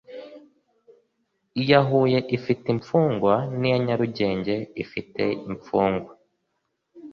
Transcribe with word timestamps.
iya 1.61 1.79
huye 1.87 2.19
ifite 2.37 2.65
imfungwa 2.75 3.33
n 3.59 3.61
iya 3.67 3.77
nyarugenge 3.85 4.55
ifite 4.83 5.23
imfungwa 5.49 6.11